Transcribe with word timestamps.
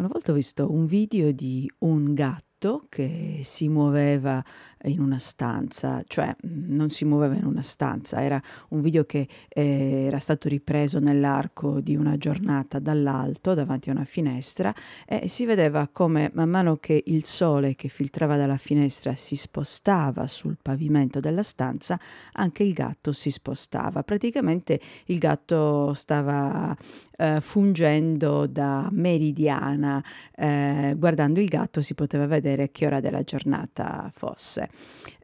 Una 0.00 0.08
volta 0.08 0.32
ho 0.32 0.34
visto 0.34 0.72
un 0.72 0.86
video 0.86 1.30
di 1.30 1.70
un 1.80 2.14
gatto 2.14 2.49
che 2.88 3.40
si 3.42 3.68
muoveva 3.68 4.44
in 4.84 5.00
una 5.00 5.18
stanza, 5.18 6.02
cioè 6.06 6.28
mh, 6.28 6.74
non 6.74 6.90
si 6.90 7.04
muoveva 7.04 7.34
in 7.34 7.44
una 7.44 7.62
stanza, 7.62 8.22
era 8.22 8.40
un 8.68 8.80
video 8.80 9.04
che 9.04 9.26
eh, 9.48 10.04
era 10.06 10.18
stato 10.18 10.48
ripreso 10.48 10.98
nell'arco 10.98 11.80
di 11.80 11.96
una 11.96 12.16
giornata 12.16 12.78
dall'alto 12.78 13.54
davanti 13.54 13.88
a 13.88 13.92
una 13.92 14.04
finestra 14.04 14.74
e 15.06 15.28
si 15.28 15.44
vedeva 15.44 15.88
come 15.90 16.30
man 16.34 16.48
mano 16.48 16.76
che 16.76 17.02
il 17.06 17.24
sole 17.24 17.74
che 17.74 17.88
filtrava 17.88 18.36
dalla 18.36 18.56
finestra 18.56 19.14
si 19.14 19.36
spostava 19.36 20.26
sul 20.26 20.56
pavimento 20.60 21.20
della 21.20 21.42
stanza, 21.42 21.98
anche 22.32 22.62
il 22.62 22.72
gatto 22.72 23.12
si 23.12 23.30
spostava. 23.30 24.02
Praticamente 24.02 24.80
il 25.06 25.18
gatto 25.18 25.94
stava 25.94 26.76
eh, 27.16 27.40
fungendo 27.40 28.46
da 28.46 28.88
meridiana, 28.92 30.02
eh, 30.34 30.94
guardando 30.96 31.40
il 31.40 31.48
gatto 31.48 31.80
si 31.82 31.94
poteva 31.94 32.26
vedere 32.26 32.49
che 32.72 32.86
ora 32.86 33.00
della 33.00 33.22
giornata 33.22 34.10
fosse. 34.14 34.68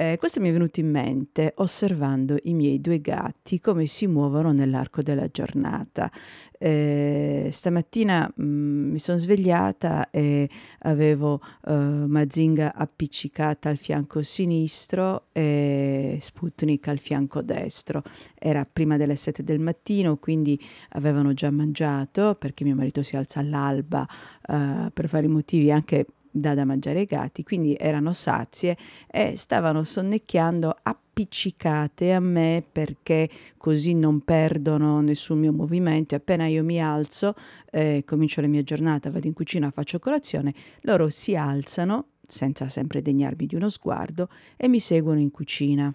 Eh, 0.00 0.16
questo 0.16 0.40
mi 0.40 0.48
è 0.48 0.52
venuto 0.52 0.78
in 0.78 0.88
mente 0.88 1.54
osservando 1.56 2.36
i 2.44 2.54
miei 2.54 2.80
due 2.80 3.00
gatti 3.00 3.58
come 3.58 3.86
si 3.86 4.06
muovono 4.06 4.52
nell'arco 4.52 5.02
della 5.02 5.26
giornata. 5.26 6.08
Eh, 6.56 7.48
stamattina 7.50 8.32
mh, 8.32 8.44
mi 8.44 8.98
sono 9.00 9.18
svegliata 9.18 10.10
e 10.10 10.48
avevo 10.82 11.40
eh, 11.66 11.72
Mazinga 11.72 12.74
appiccicata 12.76 13.70
al 13.70 13.76
fianco 13.76 14.22
sinistro 14.22 15.26
e 15.32 16.18
Sputnik 16.20 16.86
al 16.86 17.00
fianco 17.00 17.42
destro. 17.42 18.04
Era 18.38 18.64
prima 18.72 18.96
delle 18.96 19.16
7 19.16 19.42
del 19.42 19.58
mattino, 19.58 20.16
quindi 20.18 20.56
avevano 20.90 21.32
già 21.32 21.50
mangiato 21.50 22.36
perché 22.36 22.62
mio 22.62 22.76
marito 22.76 23.02
si 23.02 23.16
alza 23.16 23.40
all'alba 23.40 24.06
eh, 24.46 24.92
per 24.94 25.08
vari 25.08 25.26
motivi 25.26 25.72
anche 25.72 26.06
dà 26.30 26.54
da 26.54 26.64
mangiare 26.64 27.00
ai 27.00 27.04
gatti, 27.06 27.42
quindi 27.42 27.76
erano 27.78 28.12
sazie 28.12 28.76
e 29.10 29.36
stavano 29.36 29.82
sonnecchiando 29.84 30.76
appiccicate 30.82 32.12
a 32.12 32.20
me 32.20 32.64
perché 32.70 33.28
così 33.56 33.94
non 33.94 34.20
perdono 34.20 35.00
nessun 35.00 35.38
mio 35.38 35.52
movimento. 35.52 36.14
Appena 36.14 36.46
io 36.46 36.64
mi 36.64 36.80
alzo, 36.80 37.34
eh, 37.70 38.02
comincio 38.06 38.40
la 38.40 38.46
mia 38.46 38.62
giornata, 38.62 39.10
vado 39.10 39.26
in 39.26 39.32
cucina, 39.32 39.70
faccio 39.70 39.98
colazione, 39.98 40.54
loro 40.82 41.08
si 41.10 41.36
alzano 41.36 42.08
senza 42.26 42.68
sempre 42.68 43.02
degnarmi 43.02 43.46
di 43.46 43.54
uno 43.54 43.70
sguardo 43.70 44.28
e 44.56 44.68
mi 44.68 44.80
seguono 44.80 45.20
in 45.20 45.30
cucina. 45.30 45.94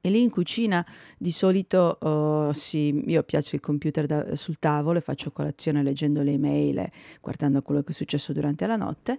E 0.00 0.10
lì 0.10 0.22
in 0.22 0.30
cucina 0.30 0.86
di 1.18 1.32
solito 1.32 1.98
uh, 2.00 2.52
sì, 2.52 3.02
io 3.06 3.24
piazzo 3.24 3.56
il 3.56 3.60
computer 3.60 4.06
da, 4.06 4.36
sul 4.36 4.60
tavolo 4.60 4.98
e 4.98 5.00
faccio 5.00 5.32
colazione 5.32 5.82
leggendo 5.82 6.22
le 6.22 6.32
email 6.32 6.78
e 6.78 6.92
guardando 7.20 7.62
quello 7.62 7.82
che 7.82 7.90
è 7.90 7.94
successo 7.94 8.32
durante 8.32 8.66
la 8.68 8.76
notte 8.76 9.18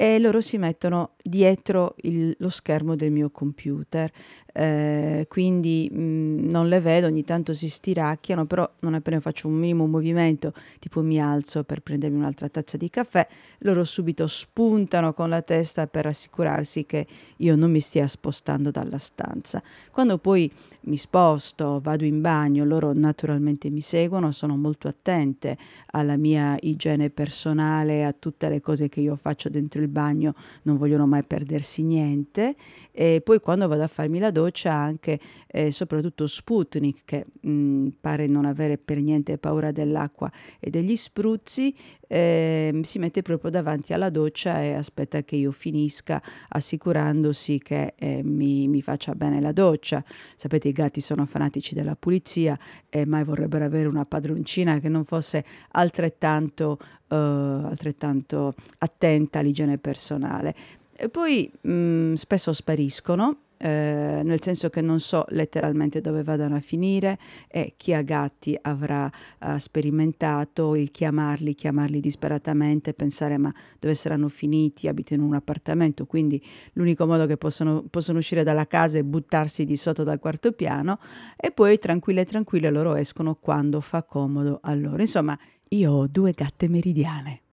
e 0.00 0.18
loro 0.18 0.40
si 0.40 0.56
mettono 0.56 1.10
dietro 1.22 1.94
il, 2.02 2.34
lo 2.38 2.48
schermo 2.48 2.96
del 2.96 3.10
mio 3.10 3.28
computer, 3.28 4.10
eh, 4.50 5.26
quindi 5.28 5.90
mh, 5.92 6.00
mm, 6.00 6.48
non 6.48 6.68
le 6.68 6.80
vedo, 6.80 7.06
ogni 7.06 7.22
tanto 7.22 7.52
si 7.52 7.68
stiracchiano, 7.68 8.46
però 8.46 8.66
non 8.80 8.94
appena 8.94 9.20
faccio 9.20 9.48
un 9.48 9.54
minimo 9.56 9.86
movimento, 9.86 10.54
tipo 10.78 11.02
mi 11.02 11.20
alzo 11.20 11.64
per 11.64 11.82
prendermi 11.82 12.16
un'altra 12.16 12.48
tazza 12.48 12.78
di 12.78 12.88
caffè, 12.88 13.26
loro 13.58 13.84
subito 13.84 14.26
spuntano 14.26 15.12
con 15.12 15.28
la 15.28 15.42
testa 15.42 15.86
per 15.86 16.06
assicurarsi 16.06 16.86
che 16.86 17.06
io 17.36 17.54
non 17.54 17.70
mi 17.70 17.80
stia 17.80 18.06
spostando 18.06 18.70
dalla 18.70 18.96
stanza. 18.96 19.62
Quando 19.90 20.16
poi 20.16 20.29
mi 20.36 20.96
sposto, 20.96 21.80
vado 21.82 22.04
in 22.04 22.20
bagno, 22.20 22.64
loro 22.64 22.92
naturalmente 22.92 23.68
mi 23.70 23.80
seguono, 23.80 24.32
sono 24.32 24.56
molto 24.56 24.88
attente 24.88 25.56
alla 25.92 26.16
mia 26.16 26.56
igiene 26.60 27.10
personale, 27.10 28.04
a 28.04 28.12
tutte 28.12 28.48
le 28.48 28.60
cose 28.60 28.88
che 28.88 29.00
io 29.00 29.16
faccio 29.16 29.48
dentro 29.48 29.80
il 29.80 29.88
bagno 29.88 30.34
non 30.62 30.76
vogliono 30.76 31.06
mai 31.06 31.24
perdersi 31.24 31.82
niente. 31.82 32.56
E 32.92 33.20
poi 33.22 33.40
quando 33.40 33.68
vado 33.68 33.82
a 33.82 33.88
farmi 33.88 34.18
la 34.18 34.30
doccia 34.30 34.72
anche 34.72 35.18
eh, 35.46 35.70
soprattutto 35.70 36.26
Sputnik 36.26 37.02
che 37.04 37.26
mh, 37.40 37.50
mm, 37.50 37.88
pare 38.00 38.26
non 38.26 38.44
avere 38.44 38.78
per 38.78 39.00
niente 39.00 39.38
paura 39.38 39.72
dell'acqua 39.72 40.30
e 40.58 40.70
degli 40.70 40.96
spruzzi 40.96 41.74
eh, 42.12 42.80
si 42.82 42.98
mette 42.98 43.22
proprio 43.22 43.52
davanti 43.52 43.92
alla 43.92 44.10
doccia 44.10 44.60
e 44.60 44.74
aspetta 44.74 45.22
che 45.22 45.36
io 45.36 45.52
finisca 45.52 46.20
assicurandosi 46.48 47.60
che 47.60 47.94
eh, 47.96 48.20
mi, 48.24 48.66
mi, 48.66 48.82
faccia 48.82 49.14
bene 49.14 49.40
la 49.40 49.52
doccia. 49.52 50.02
Sapete 50.34 50.66
i 50.66 50.72
gatti 50.72 51.00
sono 51.00 51.24
fanatici 51.24 51.72
della 51.72 51.94
pulizia 51.94 52.58
e 52.88 53.06
mai 53.06 53.22
vorrebbero 53.22 53.64
avere 53.64 53.86
una 53.86 54.04
padroncina 54.04 54.80
che 54.80 54.88
non 54.88 55.04
fosse 55.04 55.44
altrettanto, 55.70 56.78
uh, 57.06 57.14
altrettanto 57.14 58.54
attenta 58.78 59.38
all'igiene 59.38 59.78
personale. 59.78 60.54
E 60.96 61.08
poi 61.08 61.48
mh, 61.60 61.72
mm, 61.72 62.14
spesso 62.14 62.52
spariscono 62.52 63.38
eh, 63.62 64.22
nel 64.24 64.42
senso 64.42 64.70
che 64.70 64.80
non 64.80 65.00
so 65.00 65.26
letteralmente 65.28 66.00
dove 66.00 66.22
vadano 66.22 66.56
a 66.56 66.60
finire 66.60 67.18
e 67.46 67.74
chi 67.76 67.92
ha 67.92 68.00
gatti 68.00 68.58
avrà 68.58 69.10
uh, 69.40 69.58
sperimentato 69.58 70.74
il 70.74 70.90
chiamarli, 70.90 71.54
chiamarli 71.54 72.00
disperatamente, 72.00 72.94
pensare 72.94 73.36
ma 73.36 73.52
dove 73.78 73.94
saranno 73.94 74.28
finiti, 74.28 74.88
abitano 74.88 75.22
in 75.22 75.28
un 75.28 75.34
appartamento, 75.34 76.06
quindi 76.06 76.42
l'unico 76.72 77.06
modo 77.06 77.26
che 77.26 77.36
possono, 77.36 77.84
possono 77.90 78.18
uscire 78.18 78.44
dalla 78.44 78.66
casa 78.66 78.96
è 78.96 79.02
buttarsi 79.02 79.66
di 79.66 79.76
sotto 79.76 80.04
dal 80.04 80.18
quarto 80.18 80.52
piano 80.52 80.98
e 81.36 81.50
poi 81.50 81.78
tranquille 81.78 82.24
tranquille 82.24 82.70
loro 82.70 82.94
escono 82.94 83.34
quando 83.34 83.82
fa 83.82 84.02
comodo 84.04 84.60
a 84.62 84.72
loro. 84.72 85.02
Insomma, 85.02 85.38
io 85.68 85.92
ho 85.92 86.06
due 86.06 86.32
gatte 86.32 86.66
meridiane. 86.66 87.42